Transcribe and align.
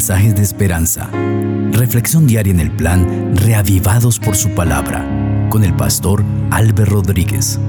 mensajes 0.00 0.34
de 0.34 0.40
esperanza. 0.40 1.10
Reflexión 1.72 2.26
diaria 2.26 2.54
en 2.54 2.60
el 2.60 2.70
plan 2.70 3.36
Reavivados 3.36 4.18
por 4.18 4.34
su 4.34 4.48
palabra 4.54 5.06
con 5.50 5.62
el 5.62 5.76
pastor 5.76 6.24
Álvaro 6.50 7.02
Rodríguez. 7.02 7.60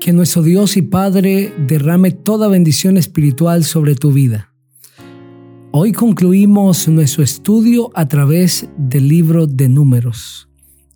Que 0.00 0.14
nuestro 0.14 0.40
Dios 0.40 0.78
y 0.78 0.82
Padre 0.82 1.52
derrame 1.68 2.12
toda 2.12 2.48
bendición 2.48 2.96
espiritual 2.96 3.62
sobre 3.62 3.94
tu 3.94 4.10
vida. 4.10 4.54
Hoy 5.70 5.92
concluimos 5.92 6.88
nuestro 6.88 7.22
estudio 7.22 7.90
a 7.94 8.08
través 8.08 8.70
del 8.78 9.06
libro 9.06 9.46
de 9.46 9.68
números. 9.68 10.48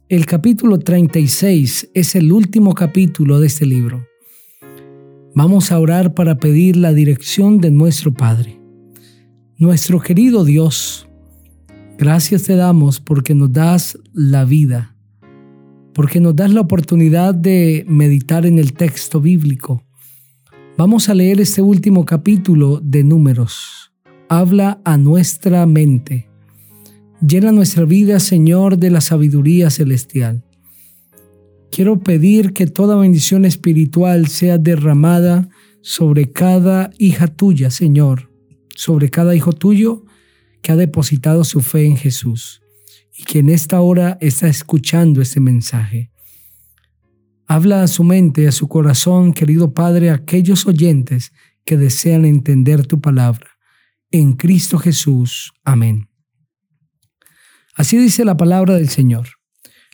El 0.09 0.25
capítulo 0.25 0.79
36 0.79 1.91
es 1.93 2.15
el 2.15 2.33
último 2.33 2.73
capítulo 2.73 3.39
de 3.39 3.49
este 3.49 3.67
libro. 3.67 4.16
Vamos 5.37 5.71
a 5.71 5.79
orar 5.79 6.15
para 6.15 6.39
pedir 6.39 6.77
la 6.77 6.95
dirección 6.95 7.61
de 7.61 7.71
nuestro 7.71 8.11
Padre. 8.11 8.59
Nuestro 9.59 10.01
querido 10.01 10.47
Dios, 10.47 11.11
gracias 11.99 12.45
te 12.45 12.57
damos 12.57 13.01
porque 13.01 13.35
nos 13.35 13.53
das 13.53 13.99
la 14.15 14.47
vida, 14.47 14.97
porque 15.93 16.21
nos 16.21 16.35
das 16.37 16.55
la 16.55 16.63
oportunidad 16.63 17.35
de 17.35 17.85
meditar 17.87 18.47
en 18.47 18.59
el 18.59 18.73
texto 18.73 19.21
bíblico. 19.21 19.85
Vamos 20.79 21.11
a 21.11 21.15
leer 21.15 21.39
este 21.39 21.61
último 21.61 22.07
capítulo 22.07 22.81
de 22.83 23.05
números. 23.05 23.93
Habla 24.31 24.81
a 24.87 24.97
nuestra 24.97 25.67
mente. 25.67 26.31
Llena 27.21 27.53
nuestra 27.53 27.85
vida, 27.85 28.21
Señor, 28.21 28.79
de 28.79 28.89
la 28.89 29.03
sabiduría 29.03 29.69
celestial. 29.69 30.46
Quiero 31.77 32.01
pedir 32.01 32.55
que 32.55 32.67
toda 32.67 32.97
bendición 32.97 33.45
espiritual 33.45 34.29
sea 34.29 34.57
derramada 34.57 35.51
sobre 35.83 36.33
cada 36.33 36.89
hija 36.97 37.27
tuya, 37.27 37.71
Señor, 37.71 38.33
sobre 38.75 39.11
cada 39.11 39.37
hijo 39.37 39.53
tuyo 39.53 40.07
que 40.63 40.73
ha 40.73 40.77
depositado 40.77 41.45
su 41.45 41.61
fe 41.61 41.85
en 41.85 41.99
Jesús 41.99 42.63
y 43.15 43.25
que 43.25 43.41
en 43.41 43.51
esta 43.51 43.79
hora 43.83 44.17
está 44.23 44.49
escuchando 44.49 45.21
este 45.21 45.39
mensaje. 45.39 46.11
Habla 47.47 47.83
a 47.83 47.89
su 47.89 48.05
mente, 48.05 48.49
a 48.49 48.53
su 48.53 48.69
corazón, 48.69 49.35
querido 49.35 49.75
Padre, 49.75 50.09
a 50.09 50.15
aquellos 50.15 50.67
oyentes 50.67 51.35
que 51.67 51.77
desean 51.77 52.25
entender 52.25 52.87
tu 52.87 53.03
palabra. 53.03 53.51
En 54.11 54.33
Cristo 54.33 54.79
Jesús. 54.79 55.53
Amén. 55.63 56.09
Así 57.75 57.99
dice 57.99 58.25
la 58.25 58.39
palabra 58.39 58.77
del 58.77 58.89
Señor 58.89 59.36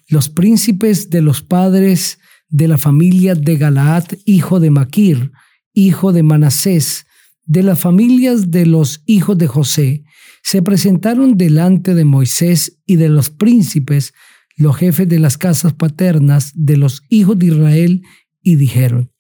los 0.09 0.29
príncipes 0.29 1.11
de 1.11 1.23
los 1.23 1.43
padres 1.43 2.19
de 2.49 2.69
la 2.69 2.79
familia 2.79 3.35
de 3.35 3.57
Galaad, 3.57 4.05
hijo 4.25 4.61
de 4.61 4.71
Maquir, 4.71 5.33
hijo 5.73 6.13
de 6.13 6.23
Manasés, 6.23 7.07
de 7.45 7.63
las 7.63 7.81
familias 7.81 8.51
de 8.51 8.67
los 8.67 9.03
hijos 9.07 9.39
de 9.39 9.47
José, 9.47 10.05
se 10.43 10.63
presentaron 10.63 11.37
delante 11.37 11.95
de 11.95 12.05
Moisés 12.05 12.79
y 12.85 12.97
de 12.97 13.09
los 13.09 13.31
príncipes, 13.31 14.13
los 14.57 14.77
jefes 14.77 15.09
de 15.09 15.19
las 15.19 15.39
casas 15.39 15.73
paternas 15.73 16.53
de 16.55 16.77
los 16.77 17.03
hijos 17.09 17.39
de 17.39 17.47
Israel, 17.47 18.03
y 18.43 18.57
dijeron, 18.57 19.13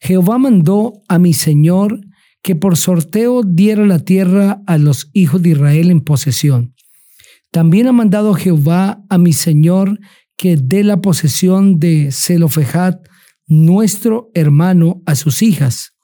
Jehová 0.00 0.38
mandó 0.38 1.02
a 1.08 1.18
mi 1.18 1.32
Señor 1.32 2.00
que 2.42 2.54
por 2.54 2.76
sorteo 2.76 3.42
diera 3.42 3.84
la 3.86 3.98
tierra 3.98 4.62
a 4.66 4.78
los 4.78 5.10
hijos 5.12 5.42
de 5.42 5.50
Israel 5.50 5.90
en 5.90 6.00
posesión. 6.00 6.75
También 7.56 7.86
ha 7.86 7.92
mandado 7.92 8.34
Jehová 8.34 9.02
a 9.08 9.16
mi 9.16 9.32
Señor 9.32 9.98
que 10.36 10.58
dé 10.58 10.84
la 10.84 11.00
posesión 11.00 11.80
de 11.80 12.10
Zelofejad, 12.12 12.96
nuestro 13.46 14.30
hermano, 14.34 15.00
a 15.06 15.14
sus 15.14 15.40
hijas. 15.40 15.94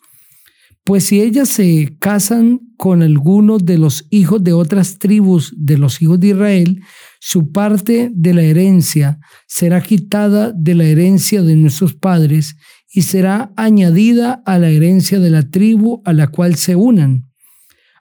Pues 0.83 1.05
si 1.05 1.20
ellas 1.20 1.50
se 1.50 1.94
casan 2.00 2.61
con 2.78 3.03
alguno 3.03 3.59
de 3.59 3.77
los 3.77 4.06
hijos 4.09 4.43
de 4.43 4.54
otras 4.54 4.99
tribus 4.99 5.53
de 5.54 5.77
los 5.77 6.00
hijos 6.00 6.19
de 6.21 6.28
Israel, 6.28 6.81
su 7.21 7.53
parte 7.53 8.10
de 8.15 8.32
la 8.32 8.44
herencia 8.44 9.19
será 9.47 9.82
quitada 9.82 10.54
de 10.56 10.75
la 10.75 10.84
herencia 10.84 11.43
de 11.43 11.54
nuestros 11.56 11.93
padres 11.93 12.56
y 12.94 13.03
será 13.03 13.53
añadida 13.59 14.43
a 14.47 14.59
la 14.59 14.71
herencia 14.71 15.21
de 15.21 15.28
la 15.28 15.43
tribu 15.50 16.00
a 16.06 16.15
la 16.15 16.28
cual 16.28 16.54
se 16.54 16.77
unan. 16.77 17.28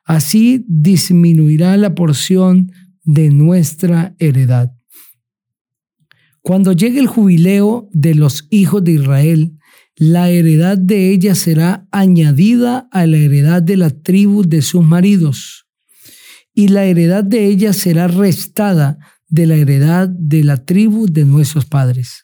Así 0.06 0.64
disminuirá 0.70 1.76
la 1.76 1.96
porción 1.96 2.72
de 3.04 3.30
nuestra 3.30 4.16
heredad. 4.20 4.72
Cuando 6.42 6.72
llegue 6.72 7.00
el 7.00 7.08
jubileo 7.08 7.88
de 7.92 8.16
los 8.16 8.48
hijos 8.50 8.84
de 8.84 8.94
Israel, 8.94 9.58
la 9.96 10.30
heredad 10.30 10.78
de 10.78 11.12
ella 11.12 11.36
será 11.36 11.88
añadida 11.92 12.88
a 12.92 13.06
la 13.06 13.18
heredad 13.18 13.62
de 13.62 13.78
la 13.78 13.92
tribu 13.92 14.44
de 14.44 14.62
sus 14.62 14.84
maridos, 14.84 15.68
y 16.54 16.70
la 16.70 16.86
heredad 16.86 17.24
de 17.24 17.46
ella 17.46 17.74
será 17.74 18.08
restada 18.08 18.98
de 19.30 19.46
la 19.48 19.56
heredad 19.56 20.10
de 20.10 20.44
la 20.44 20.66
tribu 20.66 21.06
de 21.08 21.26
nuestros 21.26 21.66
padres. 21.66 22.24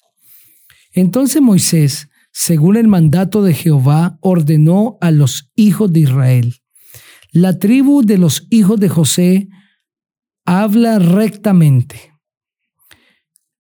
Entonces 0.92 1.42
Moisés, 1.42 2.10
según 2.32 2.76
el 2.76 2.88
mandato 2.88 3.44
de 3.44 3.54
Jehová, 3.54 4.18
ordenó 4.22 4.98
a 5.00 5.12
los 5.12 5.52
hijos 5.56 5.94
de 5.94 6.02
Israel. 6.02 6.56
La 7.32 7.60
tribu 7.60 8.04
de 8.04 8.18
los 8.18 8.48
hijos 8.50 8.80
de 8.80 8.90
José 8.90 9.50
habla 10.48 10.98
rectamente. 10.98 12.14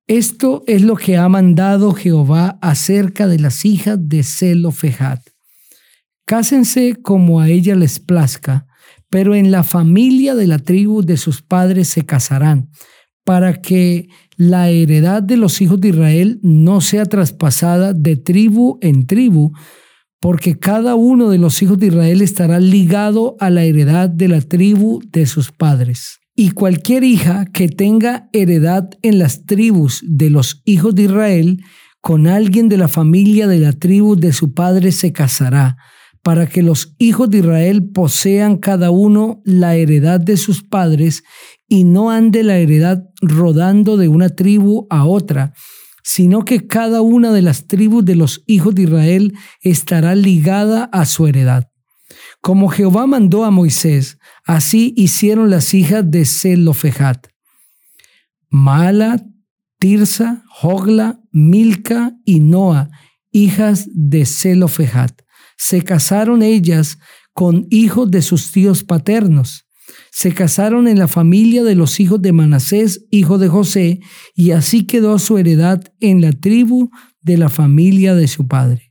Esto 0.07 0.63
es 0.67 0.83
lo 0.83 0.95
que 0.95 1.17
ha 1.17 1.27
mandado 1.27 1.91
Jehová 1.91 2.57
acerca 2.61 3.27
de 3.27 3.39
las 3.39 3.65
hijas 3.65 3.99
de 3.99 4.23
Zelofejad. 4.23 5.19
Cásense 6.25 6.95
como 7.01 7.41
a 7.41 7.49
ella 7.49 7.75
les 7.75 7.99
plazca, 7.99 8.67
pero 9.09 9.35
en 9.35 9.51
la 9.51 9.65
familia 9.65 10.33
de 10.33 10.47
la 10.47 10.59
tribu 10.59 11.01
de 11.01 11.17
sus 11.17 11.41
padres 11.41 11.89
se 11.89 12.05
casarán, 12.05 12.69
para 13.25 13.61
que 13.61 14.07
la 14.37 14.69
heredad 14.69 15.21
de 15.21 15.35
los 15.35 15.59
hijos 15.59 15.81
de 15.81 15.89
Israel 15.89 16.39
no 16.41 16.79
sea 16.79 17.05
traspasada 17.05 17.91
de 17.91 18.15
tribu 18.15 18.77
en 18.81 19.07
tribu, 19.07 19.51
porque 20.21 20.57
cada 20.57 20.95
uno 20.95 21.29
de 21.29 21.37
los 21.37 21.61
hijos 21.61 21.79
de 21.79 21.87
Israel 21.87 22.21
estará 22.21 22.61
ligado 22.61 23.35
a 23.41 23.49
la 23.49 23.65
heredad 23.65 24.07
de 24.07 24.29
la 24.29 24.39
tribu 24.39 25.01
de 25.11 25.25
sus 25.25 25.51
padres. 25.51 26.19
Y 26.39 26.51
cualquier 26.51 27.03
hija 27.03 27.45
que 27.45 27.67
tenga 27.67 28.29
heredad 28.31 28.91
en 29.01 29.17
las 29.17 29.47
tribus 29.47 30.03
de 30.05 30.29
los 30.29 30.61
hijos 30.65 30.93
de 30.93 31.01
Israel, 31.05 31.63
con 31.99 32.27
alguien 32.27 32.69
de 32.69 32.77
la 32.77 32.87
familia 32.87 33.47
de 33.47 33.57
la 33.57 33.73
tribu 33.73 34.15
de 34.15 34.31
su 34.31 34.53
padre 34.53 34.91
se 34.91 35.11
casará, 35.11 35.77
para 36.21 36.45
que 36.45 36.61
los 36.61 36.93
hijos 36.99 37.31
de 37.31 37.39
Israel 37.39 37.89
posean 37.89 38.57
cada 38.57 38.91
uno 38.91 39.41
la 39.45 39.77
heredad 39.77 40.19
de 40.19 40.37
sus 40.37 40.61
padres 40.61 41.23
y 41.67 41.85
no 41.85 42.11
ande 42.11 42.43
la 42.43 42.59
heredad 42.59 43.03
rodando 43.19 43.97
de 43.97 44.07
una 44.07 44.29
tribu 44.29 44.85
a 44.91 45.05
otra, 45.05 45.53
sino 46.03 46.45
que 46.45 46.67
cada 46.67 47.01
una 47.01 47.31
de 47.31 47.41
las 47.41 47.65
tribus 47.65 48.05
de 48.05 48.15
los 48.15 48.43
hijos 48.45 48.75
de 48.75 48.83
Israel 48.83 49.33
estará 49.61 50.13
ligada 50.13 50.83
a 50.93 51.05
su 51.05 51.25
heredad. 51.25 51.67
Como 52.47 52.69
Jehová 52.69 53.07
mandó 53.07 53.43
a 53.43 53.51
Moisés, 53.51 54.19
así 54.45 54.93
hicieron 54.95 55.49
las 55.49 55.73
hijas 55.73 56.09
de 56.09 56.23
Zelofejat. 56.23 57.27
Mala, 58.49 59.21
Tirsa, 59.79 60.45
Hogla, 60.61 61.19
Milca 61.33 62.15
y 62.23 62.39
Noa, 62.39 62.89
hijas 63.33 63.89
de 63.91 64.25
Zelofejat. 64.25 65.23
Se 65.57 65.83
casaron 65.83 66.41
ellas 66.41 66.99
con 67.33 67.67
hijos 67.69 68.09
de 68.11 68.21
sus 68.21 68.53
tíos 68.53 68.85
paternos. 68.85 69.65
Se 70.09 70.33
casaron 70.33 70.87
en 70.87 70.99
la 70.99 71.09
familia 71.09 71.65
de 71.65 71.75
los 71.75 71.99
hijos 71.99 72.21
de 72.21 72.31
Manasés, 72.31 73.07
hijo 73.11 73.39
de 73.39 73.49
José, 73.49 73.99
y 74.35 74.51
así 74.51 74.85
quedó 74.85 75.19
su 75.19 75.37
heredad 75.37 75.83
en 75.99 76.21
la 76.21 76.31
tribu 76.31 76.91
de 77.19 77.37
la 77.39 77.49
familia 77.49 78.15
de 78.15 78.29
su 78.29 78.47
padre. 78.47 78.86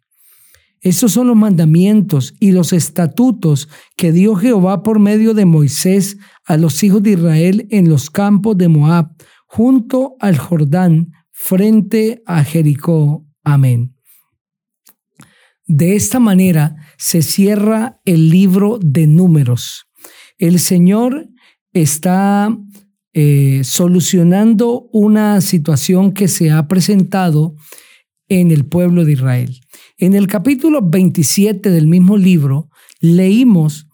Estos 0.86 1.10
son 1.10 1.26
los 1.26 1.34
mandamientos 1.34 2.36
y 2.38 2.52
los 2.52 2.72
estatutos 2.72 3.68
que 3.96 4.12
dio 4.12 4.36
Jehová 4.36 4.84
por 4.84 5.00
medio 5.00 5.34
de 5.34 5.44
Moisés 5.44 6.16
a 6.44 6.56
los 6.56 6.84
hijos 6.84 7.02
de 7.02 7.10
Israel 7.10 7.66
en 7.72 7.88
los 7.88 8.08
campos 8.08 8.56
de 8.56 8.68
Moab, 8.68 9.10
junto 9.48 10.14
al 10.20 10.38
Jordán, 10.38 11.10
frente 11.32 12.22
a 12.24 12.44
Jericó. 12.44 13.26
Amén. 13.42 13.96
De 15.66 15.96
esta 15.96 16.20
manera 16.20 16.76
se 16.96 17.22
cierra 17.22 18.00
el 18.04 18.30
libro 18.30 18.78
de 18.80 19.08
números. 19.08 19.88
El 20.38 20.60
Señor 20.60 21.28
está 21.72 22.56
eh, 23.12 23.62
solucionando 23.64 24.88
una 24.92 25.40
situación 25.40 26.12
que 26.12 26.28
se 26.28 26.52
ha 26.52 26.68
presentado 26.68 27.56
en 28.28 28.50
el 28.50 28.64
pueblo 28.64 29.04
de 29.04 29.12
Israel. 29.12 29.60
En 29.98 30.14
el 30.14 30.26
capítulo 30.26 30.80
27 30.82 31.70
del 31.70 31.86
mismo 31.86 32.16
libro 32.16 32.70
leímos 33.00 33.86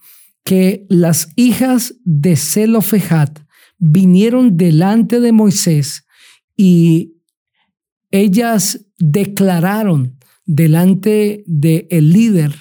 que 0.44 0.86
las 0.88 1.28
hijas 1.36 1.94
de 2.04 2.36
Zelofejat 2.36 3.40
vinieron 3.78 4.56
delante 4.56 5.20
de 5.20 5.32
Moisés 5.32 6.04
y 6.56 7.14
ellas 8.10 8.86
declararon 8.98 10.18
delante 10.44 11.44
del 11.46 11.86
el 11.90 12.12
líder 12.12 12.54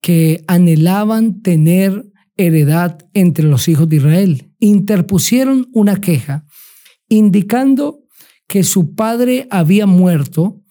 que 0.00 0.44
anhelaban 0.48 1.42
tener 1.42 2.04
heredad 2.36 2.98
entre 3.14 3.44
los 3.44 3.68
hijos 3.68 3.88
de 3.88 3.96
Israel. 3.96 4.52
Interpusieron 4.58 5.68
una 5.72 6.00
queja 6.00 6.44
indicando 7.08 8.00
que 8.48 8.64
su 8.64 8.94
padre 8.94 9.46
había 9.50 9.86
muerto 9.86 10.61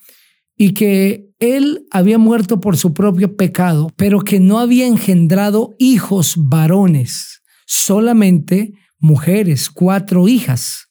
y 0.61 0.75
que 0.75 1.33
él 1.39 1.87
había 1.89 2.19
muerto 2.19 2.59
por 2.59 2.77
su 2.77 2.93
propio 2.93 3.35
pecado, 3.35 3.91
pero 3.95 4.19
que 4.19 4.39
no 4.39 4.59
había 4.59 4.85
engendrado 4.85 5.73
hijos 5.79 6.35
varones, 6.37 7.41
solamente 7.65 8.73
mujeres, 8.99 9.71
cuatro 9.71 10.27
hijas. 10.27 10.89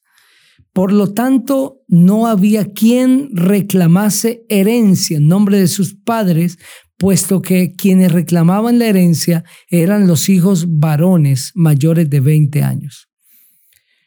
Por 0.72 0.92
lo 0.92 1.14
tanto, 1.14 1.82
no 1.86 2.26
había 2.26 2.72
quien 2.72 3.28
reclamase 3.32 4.44
herencia 4.48 5.18
en 5.18 5.28
nombre 5.28 5.60
de 5.60 5.68
sus 5.68 5.94
padres, 5.94 6.58
puesto 6.98 7.40
que 7.40 7.76
quienes 7.76 8.10
reclamaban 8.10 8.80
la 8.80 8.86
herencia 8.86 9.44
eran 9.68 10.08
los 10.08 10.28
hijos 10.28 10.64
varones 10.68 11.52
mayores 11.54 12.10
de 12.10 12.18
20 12.18 12.64
años. 12.64 13.08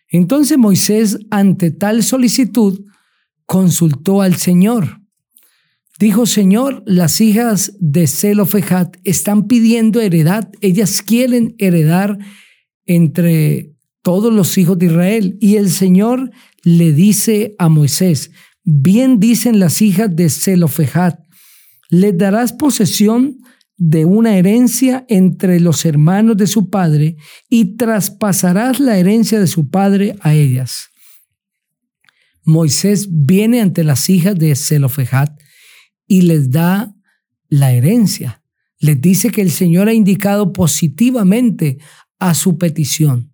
Entonces 0.09 0.57
Moisés, 0.57 1.19
ante 1.31 1.71
tal 1.71 2.03
solicitud, 2.03 2.83
consultó 3.45 4.21
al 4.21 4.35
Señor. 4.35 5.02
Dijo, 5.99 6.25
Señor, 6.25 6.83
las 6.85 7.21
hijas 7.21 7.73
de 7.79 8.07
Zelofejat 8.07 8.97
están 9.03 9.47
pidiendo 9.47 10.01
heredad, 10.01 10.49
ellas 10.61 11.01
quieren 11.01 11.55
heredar 11.59 12.17
entre 12.85 13.73
todos 14.01 14.33
los 14.33 14.57
hijos 14.57 14.77
de 14.79 14.87
Israel. 14.87 15.37
Y 15.39 15.55
el 15.57 15.69
Señor 15.69 16.31
le 16.63 16.93
dice 16.93 17.55
a 17.59 17.69
Moisés, 17.69 18.31
bien 18.63 19.19
dicen 19.19 19.59
las 19.59 19.81
hijas 19.81 20.15
de 20.15 20.29
Zelofejat, 20.29 21.19
les 21.89 22.17
darás 22.17 22.53
posesión 22.53 23.37
de 23.77 24.05
una 24.05 24.37
herencia 24.37 25.05
entre 25.09 25.59
los 25.59 25.85
hermanos 25.85 26.37
de 26.37 26.47
su 26.47 26.69
padre 26.69 27.17
y 27.49 27.75
traspasarás 27.75 28.79
la 28.79 28.97
herencia 28.97 29.39
de 29.39 29.47
su 29.47 29.69
padre 29.69 30.15
a 30.21 30.33
ellas. 30.33 30.89
Moisés 32.43 33.07
viene 33.09 33.61
ante 33.61 33.83
las 33.83 34.09
hijas 34.09 34.35
de 34.35 34.55
Zelofejat 34.55 35.42
y 36.13 36.21
les 36.21 36.51
da 36.51 36.93
la 37.49 37.71
herencia. 37.71 38.43
Les 38.77 39.01
dice 39.01 39.31
que 39.31 39.41
el 39.41 39.49
Señor 39.49 39.87
ha 39.87 39.93
indicado 39.93 40.53
positivamente 40.53 41.79
a 42.19 42.35
su 42.35 42.59
petición 42.59 43.33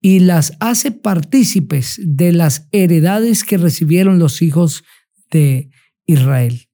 y 0.00 0.20
las 0.20 0.54
hace 0.58 0.90
partícipes 0.90 2.00
de 2.02 2.32
las 2.32 2.66
heredades 2.72 3.44
que 3.44 3.58
recibieron 3.58 4.18
los 4.18 4.40
hijos 4.40 4.84
de 5.30 5.68
Israel. 6.06 6.66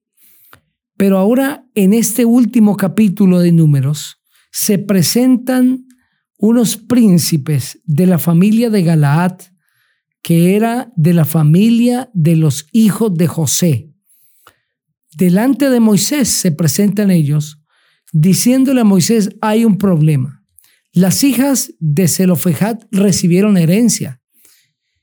Pero 0.97 1.19
ahora 1.19 1.67
en 1.75 1.95
este 1.95 2.25
último 2.25 2.77
capítulo 2.77 3.41
de 3.41 3.51
números 3.51 4.21
se 4.53 4.79
presentan 4.79 5.89
unos 6.37 6.77
príncipes 6.77 7.81
de 7.87 8.07
la 8.07 8.21
familia 8.21 8.71
de 8.71 8.85
Galaad, 8.85 9.41
que 10.23 10.55
era 10.55 10.93
de 10.95 11.13
la 11.13 11.25
familia 11.25 12.09
de 12.15 12.37
los 12.37 12.69
hijos 12.71 13.13
de 13.17 13.27
José. 13.27 13.89
Delante 15.19 15.69
de 15.69 15.81
Moisés 15.81 16.29
se 16.29 16.53
presentan 16.53 17.11
ellos, 17.11 17.61
diciéndole 18.13 18.83
a 18.83 18.85
Moisés, 18.85 19.31
hay 19.41 19.65
un 19.65 19.77
problema. 19.77 20.45
Las 20.93 21.25
hijas 21.25 21.75
de 21.81 22.07
Zelofejat 22.09 22.85
recibieron 22.91 23.57
herencia 23.57 24.21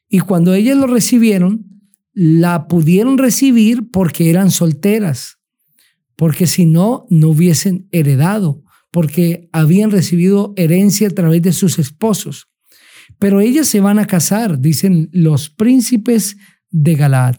y 0.08 0.20
cuando 0.20 0.54
ellas 0.54 0.78
lo 0.78 0.88
recibieron, 0.88 1.66
la 2.14 2.68
pudieron 2.68 3.18
recibir 3.18 3.92
porque 3.92 4.30
eran 4.30 4.52
solteras 4.52 5.40
porque 6.16 6.48
si 6.48 6.66
no, 6.66 7.06
no 7.10 7.30
hubiesen 7.30 7.88
heredado, 7.92 8.64
porque 8.92 9.50
habían 9.52 9.92
recibido 9.92 10.54
herencia 10.56 11.10
a 11.10 11.12
través 11.12 11.42
de 11.42 11.52
sus 11.52 11.78
esposos. 11.78 12.48
Pero 13.20 13.42
ellas 13.42 13.68
se 13.68 13.82
van 13.82 14.00
a 14.00 14.08
casar, 14.08 14.60
dicen 14.60 15.10
los 15.12 15.50
príncipes 15.50 16.38
de 16.70 16.96
Galaad. 16.96 17.36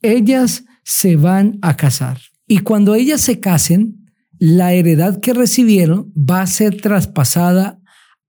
Ellas 0.00 0.64
se 0.84 1.16
van 1.16 1.58
a 1.62 1.76
casar. 1.76 2.20
Y 2.46 2.58
cuando 2.58 2.94
ellas 2.94 3.20
se 3.20 3.40
casen, 3.40 4.10
la 4.38 4.72
heredad 4.72 5.20
que 5.20 5.32
recibieron 5.32 6.12
va 6.16 6.42
a 6.42 6.46
ser 6.46 6.80
traspasada 6.80 7.80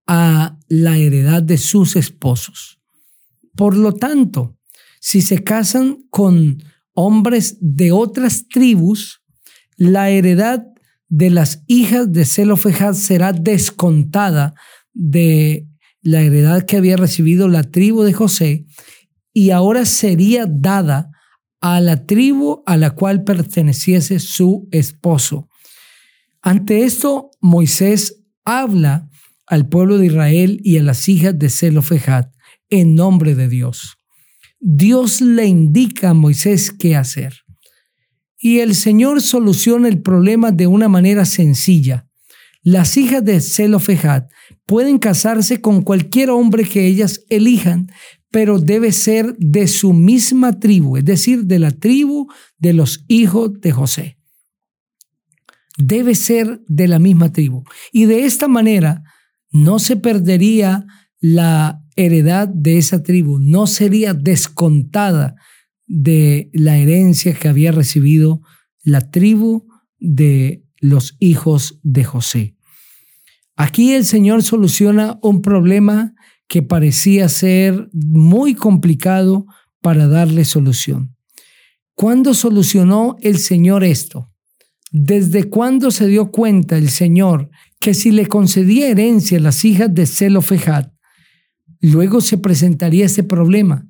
a 0.06 0.58
la 0.68 0.96
heredad 0.96 1.42
de 1.42 1.58
sus 1.58 1.96
esposos. 1.96 2.80
Por 3.54 3.76
lo 3.76 3.92
tanto, 3.92 4.56
si 5.00 5.20
se 5.20 5.42
casan 5.42 6.04
con 6.10 6.62
hombres 6.94 7.58
de 7.60 7.92
otras 7.92 8.48
tribus, 8.48 9.22
la 9.76 10.10
heredad 10.10 10.64
de 11.08 11.30
las 11.30 11.62
hijas 11.66 12.10
de 12.12 12.24
Zelofejad 12.24 12.94
será 12.94 13.32
descontada 13.32 14.54
de 14.92 15.68
la 16.02 16.22
heredad 16.22 16.64
que 16.64 16.76
había 16.76 16.96
recibido 16.96 17.48
la 17.48 17.64
tribu 17.64 18.02
de 18.02 18.12
José 18.12 18.66
y 19.32 19.50
ahora 19.50 19.84
sería 19.84 20.46
dada 20.48 21.10
a 21.60 21.80
la 21.80 22.06
tribu 22.06 22.62
a 22.66 22.76
la 22.76 22.90
cual 22.90 23.24
perteneciese 23.24 24.18
su 24.18 24.68
esposo. 24.70 25.48
Ante 26.42 26.84
esto, 26.84 27.30
Moisés 27.40 28.22
habla 28.44 29.08
al 29.46 29.68
pueblo 29.68 29.98
de 29.98 30.06
Israel 30.06 30.60
y 30.62 30.78
a 30.78 30.82
las 30.82 31.08
hijas 31.08 31.38
de 31.38 31.50
Zelofejad 31.50 32.30
en 32.70 32.94
nombre 32.94 33.34
de 33.34 33.48
Dios. 33.48 33.98
Dios 34.60 35.20
le 35.20 35.46
indica 35.46 36.10
a 36.10 36.14
Moisés 36.14 36.70
qué 36.70 36.96
hacer. 36.96 37.34
Y 38.38 38.60
el 38.60 38.74
Señor 38.74 39.22
soluciona 39.22 39.88
el 39.88 40.02
problema 40.02 40.52
de 40.52 40.66
una 40.66 40.88
manera 40.88 41.24
sencilla. 41.24 42.06
Las 42.62 42.96
hijas 42.96 43.24
de 43.24 43.40
Zelofejad 43.40 44.24
pueden 44.66 44.98
casarse 44.98 45.60
con 45.60 45.82
cualquier 45.82 46.30
hombre 46.30 46.64
que 46.64 46.86
ellas 46.86 47.24
elijan, 47.28 47.90
pero 48.36 48.58
debe 48.58 48.92
ser 48.92 49.34
de 49.38 49.66
su 49.66 49.94
misma 49.94 50.60
tribu, 50.60 50.98
es 50.98 51.06
decir, 51.06 51.46
de 51.46 51.58
la 51.58 51.70
tribu 51.70 52.30
de 52.58 52.74
los 52.74 53.02
hijos 53.08 53.58
de 53.62 53.72
José. 53.72 54.18
Debe 55.78 56.14
ser 56.14 56.60
de 56.68 56.86
la 56.86 56.98
misma 56.98 57.32
tribu. 57.32 57.64
Y 57.92 58.04
de 58.04 58.26
esta 58.26 58.46
manera 58.46 59.02
no 59.52 59.78
se 59.78 59.96
perdería 59.96 60.84
la 61.18 61.80
heredad 61.96 62.46
de 62.46 62.76
esa 62.76 63.02
tribu, 63.02 63.38
no 63.38 63.66
sería 63.66 64.12
descontada 64.12 65.36
de 65.86 66.50
la 66.52 66.76
herencia 66.76 67.32
que 67.32 67.48
había 67.48 67.72
recibido 67.72 68.42
la 68.82 69.10
tribu 69.10 69.66
de 69.98 70.62
los 70.78 71.16
hijos 71.20 71.80
de 71.82 72.04
José. 72.04 72.54
Aquí 73.56 73.94
el 73.94 74.04
Señor 74.04 74.42
soluciona 74.42 75.18
un 75.22 75.40
problema 75.40 76.15
que 76.48 76.62
parecía 76.62 77.28
ser 77.28 77.88
muy 77.92 78.54
complicado 78.54 79.46
para 79.80 80.06
darle 80.06 80.44
solución. 80.44 81.16
¿Cuándo 81.94 82.34
solucionó 82.34 83.16
el 83.22 83.38
Señor 83.38 83.82
esto? 83.82 84.30
¿Desde 84.92 85.44
cuándo 85.44 85.90
se 85.90 86.06
dio 86.06 86.30
cuenta 86.30 86.76
el 86.76 86.90
Señor 86.90 87.50
que 87.80 87.94
si 87.94 88.10
le 88.10 88.26
concedía 88.26 88.88
herencia 88.88 89.38
a 89.38 89.40
las 89.40 89.64
hijas 89.64 89.92
de 89.92 90.06
Zelofejad, 90.06 90.92
luego 91.80 92.20
se 92.20 92.38
presentaría 92.38 93.06
ese 93.06 93.22
problema? 93.22 93.86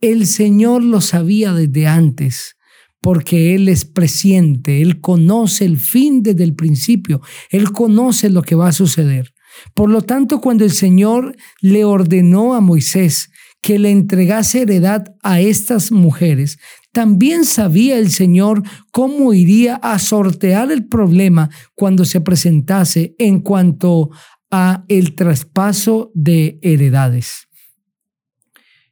El 0.00 0.26
Señor 0.26 0.82
lo 0.82 1.00
sabía 1.00 1.52
desde 1.52 1.86
antes, 1.86 2.56
porque 3.00 3.54
Él 3.54 3.68
es 3.68 3.84
presciente, 3.84 4.82
Él 4.82 5.00
conoce 5.00 5.64
el 5.64 5.78
fin 5.78 6.22
desde 6.22 6.44
el 6.44 6.54
principio, 6.54 7.22
Él 7.50 7.72
conoce 7.72 8.30
lo 8.30 8.42
que 8.42 8.54
va 8.54 8.68
a 8.68 8.72
suceder. 8.72 9.32
Por 9.74 9.90
lo 9.90 10.02
tanto, 10.02 10.40
cuando 10.40 10.64
el 10.64 10.72
Señor 10.72 11.36
le 11.60 11.84
ordenó 11.84 12.54
a 12.54 12.60
Moisés 12.60 13.30
que 13.62 13.78
le 13.78 13.90
entregase 13.90 14.62
heredad 14.62 15.14
a 15.22 15.40
estas 15.40 15.90
mujeres, 15.90 16.58
también 16.92 17.44
sabía 17.44 17.98
el 17.98 18.10
Señor 18.10 18.62
cómo 18.90 19.34
iría 19.34 19.76
a 19.76 19.98
sortear 19.98 20.70
el 20.72 20.86
problema 20.86 21.50
cuando 21.74 22.04
se 22.04 22.20
presentase 22.20 23.14
en 23.18 23.40
cuanto 23.40 24.10
a 24.50 24.84
el 24.88 25.14
traspaso 25.14 26.10
de 26.14 26.58
heredades. 26.62 27.48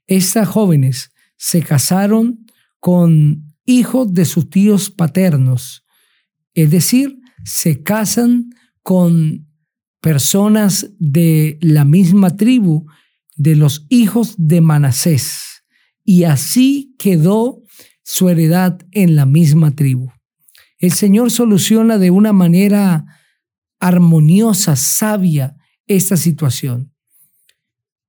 Estas 0.07 0.49
jóvenes 0.49 1.13
se 1.37 1.63
casaron 1.63 2.45
con 2.81 3.55
hijos 3.65 4.13
de 4.13 4.25
sus 4.25 4.51
tíos 4.51 4.91
paternos, 4.91 5.85
es 6.53 6.71
decir, 6.71 7.19
se 7.45 7.83
casan 7.83 8.51
con 8.83 9.47
personas 10.05 10.91
de 10.99 11.57
la 11.63 11.87
misma 11.87 12.37
tribu 12.37 12.85
de 13.37 13.57
los 13.57 13.87
hijos 13.89 14.35
de 14.37 14.61
Manasés, 14.61 15.65
y 16.05 16.25
así 16.25 16.95
quedó 16.99 17.63
su 18.03 18.29
heredad 18.29 18.83
en 18.93 19.17
la 19.17 19.25
misma 19.25 19.71
tribu. 19.71 20.11
El 20.77 20.93
Señor 20.93 21.31
soluciona 21.31 21.97
de 21.97 22.11
una 22.11 22.35
manera 22.35 23.07
armoniosa, 23.81 24.77
sabia, 24.77 25.57
esta 25.87 26.19
situación. 26.19 26.93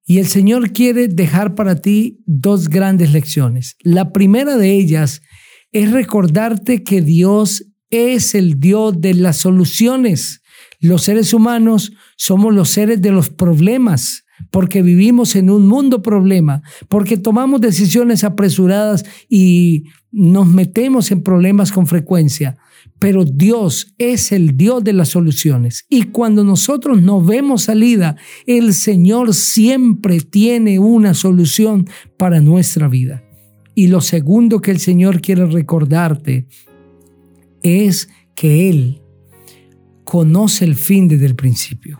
Y 0.05 0.17
el 0.17 0.27
Señor 0.27 0.73
quiere 0.73 1.07
dejar 1.07 1.55
para 1.55 1.77
ti 1.77 2.21
dos 2.25 2.67
grandes 2.67 3.13
lecciones. 3.13 3.77
La 3.79 4.11
primera 4.11 4.57
de 4.57 4.73
ellas 4.73 5.21
es 5.71 5.93
recordarte 5.93 6.83
que 6.83 6.99
Dios 7.01 7.63
es 7.89 8.35
el 8.35 8.59
Dios 8.59 8.99
de 8.99 9.13
las 9.13 9.37
soluciones. 9.37 10.41
Los 10.79 11.03
seres 11.03 11.33
humanos 11.33 11.93
somos 12.17 12.53
los 12.53 12.69
seres 12.69 13.01
de 13.01 13.11
los 13.11 13.29
problemas, 13.29 14.25
porque 14.51 14.81
vivimos 14.81 15.35
en 15.35 15.49
un 15.49 15.67
mundo 15.67 16.01
problema, 16.01 16.61
porque 16.89 17.17
tomamos 17.17 17.61
decisiones 17.61 18.23
apresuradas 18.23 19.05
y 19.29 19.85
nos 20.11 20.47
metemos 20.47 21.11
en 21.11 21.23
problemas 21.23 21.71
con 21.71 21.87
frecuencia. 21.87 22.57
Pero 22.99 23.25
Dios 23.25 23.93
es 23.97 24.31
el 24.31 24.55
Dios 24.55 24.83
de 24.83 24.93
las 24.93 25.09
soluciones. 25.09 25.85
Y 25.89 26.03
cuando 26.03 26.43
nosotros 26.43 27.01
no 27.01 27.21
vemos 27.21 27.63
salida, 27.63 28.15
el 28.45 28.73
Señor 28.73 29.33
siempre 29.33 30.21
tiene 30.21 30.79
una 30.79 31.13
solución 31.13 31.87
para 32.17 32.41
nuestra 32.41 32.87
vida. 32.87 33.23
Y 33.73 33.87
lo 33.87 33.99
segundo 33.99 34.61
que 34.61 34.71
el 34.71 34.79
Señor 34.79 35.21
quiere 35.21 35.45
recordarte 35.45 36.47
es 37.61 38.07
que 38.35 38.69
Él 38.69 39.01
conoce 40.05 40.63
el 40.63 40.75
fin 40.75 41.09
desde 41.09 41.25
el 41.25 41.35
principio. 41.35 41.99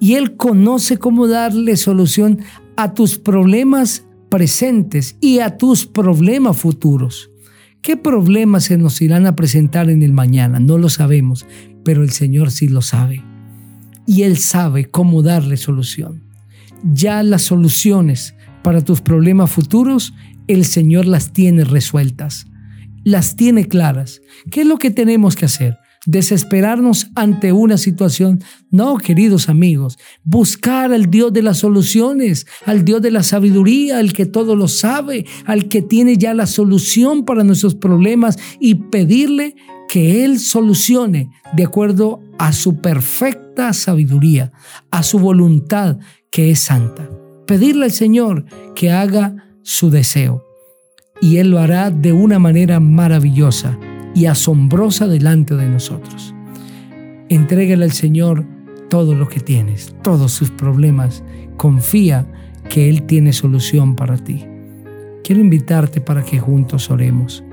Y 0.00 0.14
Él 0.14 0.36
conoce 0.36 0.96
cómo 0.96 1.28
darle 1.28 1.76
solución 1.76 2.40
a 2.76 2.94
tus 2.94 3.18
problemas 3.18 4.04
presentes 4.28 5.16
y 5.20 5.38
a 5.38 5.56
tus 5.56 5.86
problemas 5.86 6.56
futuros. 6.56 7.30
¿Qué 7.82 7.96
problemas 7.96 8.64
se 8.64 8.78
nos 8.78 9.00
irán 9.00 9.26
a 9.26 9.36
presentar 9.36 9.90
en 9.90 10.02
el 10.02 10.12
mañana? 10.12 10.58
No 10.58 10.78
lo 10.78 10.88
sabemos, 10.88 11.46
pero 11.84 12.02
el 12.02 12.10
Señor 12.10 12.50
sí 12.50 12.66
lo 12.66 12.80
sabe. 12.82 13.22
Y 14.06 14.22
Él 14.22 14.38
sabe 14.38 14.86
cómo 14.86 15.22
darle 15.22 15.56
solución. 15.56 16.24
Ya 16.82 17.22
las 17.22 17.42
soluciones 17.42 18.34
para 18.62 18.80
tus 18.80 19.00
problemas 19.00 19.50
futuros, 19.50 20.14
el 20.48 20.64
Señor 20.64 21.06
las 21.06 21.32
tiene 21.32 21.64
resueltas, 21.64 22.46
las 23.04 23.36
tiene 23.36 23.68
claras. 23.68 24.20
¿Qué 24.50 24.62
es 24.62 24.66
lo 24.66 24.78
que 24.78 24.90
tenemos 24.90 25.36
que 25.36 25.44
hacer? 25.44 25.78
Desesperarnos 26.06 27.08
ante 27.14 27.52
una 27.52 27.78
situación. 27.78 28.42
No, 28.70 28.96
queridos 28.98 29.48
amigos, 29.48 29.98
buscar 30.24 30.92
al 30.92 31.10
Dios 31.10 31.32
de 31.32 31.42
las 31.42 31.58
soluciones, 31.58 32.46
al 32.66 32.84
Dios 32.84 33.02
de 33.02 33.10
la 33.10 33.22
sabiduría, 33.22 33.98
al 33.98 34.12
que 34.12 34.26
todo 34.26 34.56
lo 34.56 34.68
sabe, 34.68 35.26
al 35.44 35.68
que 35.68 35.82
tiene 35.82 36.16
ya 36.16 36.34
la 36.34 36.46
solución 36.46 37.24
para 37.24 37.44
nuestros 37.44 37.74
problemas 37.74 38.38
y 38.58 38.76
pedirle 38.76 39.54
que 39.88 40.24
Él 40.24 40.38
solucione 40.38 41.30
de 41.54 41.64
acuerdo 41.64 42.20
a 42.38 42.52
su 42.52 42.80
perfecta 42.80 43.72
sabiduría, 43.72 44.52
a 44.90 45.02
su 45.02 45.18
voluntad 45.18 45.98
que 46.30 46.50
es 46.50 46.60
santa. 46.60 47.08
Pedirle 47.46 47.84
al 47.84 47.92
Señor 47.92 48.46
que 48.74 48.90
haga 48.90 49.50
su 49.62 49.90
deseo 49.90 50.42
y 51.20 51.36
Él 51.36 51.50
lo 51.50 51.58
hará 51.58 51.90
de 51.90 52.12
una 52.12 52.38
manera 52.38 52.80
maravillosa 52.80 53.78
y 54.14 54.26
asombrosa 54.26 55.06
delante 55.06 55.54
de 55.54 55.68
nosotros. 55.68 56.34
Entrégale 57.28 57.84
al 57.84 57.92
Señor 57.92 58.44
todo 58.88 59.14
lo 59.14 59.28
que 59.28 59.40
tienes, 59.40 59.94
todos 60.02 60.32
sus 60.32 60.50
problemas. 60.50 61.24
Confía 61.56 62.26
que 62.68 62.88
Él 62.88 63.04
tiene 63.04 63.32
solución 63.32 63.96
para 63.96 64.16
ti. 64.16 64.44
Quiero 65.24 65.40
invitarte 65.40 66.00
para 66.00 66.22
que 66.22 66.38
juntos 66.38 66.90
oremos. 66.90 67.44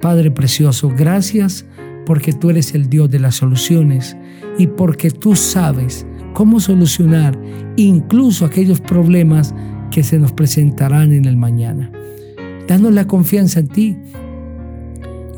Padre 0.00 0.30
precioso, 0.30 0.92
gracias 0.96 1.66
porque 2.06 2.32
tú 2.32 2.50
eres 2.50 2.74
el 2.74 2.88
Dios 2.88 3.10
de 3.10 3.18
las 3.18 3.36
soluciones 3.36 4.16
y 4.58 4.66
porque 4.66 5.10
tú 5.10 5.36
sabes 5.36 6.06
cómo 6.32 6.58
solucionar 6.58 7.38
incluso 7.76 8.44
aquellos 8.44 8.80
problemas 8.80 9.54
que 9.90 10.02
se 10.02 10.18
nos 10.18 10.32
presentarán 10.32 11.12
en 11.12 11.26
el 11.26 11.36
mañana. 11.36 11.90
Danos 12.66 12.92
la 12.92 13.06
confianza 13.06 13.60
en 13.60 13.68
ti 13.68 13.96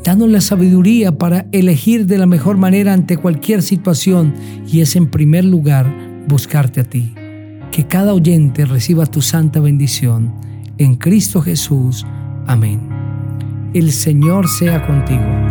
Danos 0.03 0.29
la 0.29 0.41
sabiduría 0.41 1.17
para 1.17 1.45
elegir 1.51 2.07
de 2.07 2.17
la 2.17 2.25
mejor 2.25 2.57
manera 2.57 2.93
ante 2.93 3.17
cualquier 3.17 3.61
situación 3.61 4.33
y 4.67 4.81
es 4.81 4.95
en 4.95 5.11
primer 5.11 5.45
lugar 5.45 5.93
buscarte 6.27 6.81
a 6.81 6.83
ti. 6.83 7.13
Que 7.71 7.85
cada 7.85 8.13
oyente 8.13 8.65
reciba 8.65 9.05
tu 9.05 9.21
santa 9.21 9.59
bendición. 9.59 10.33
En 10.79 10.95
Cristo 10.95 11.41
Jesús. 11.41 12.05
Amén. 12.47 12.81
El 13.73 13.91
Señor 13.91 14.47
sea 14.47 14.85
contigo. 14.85 15.50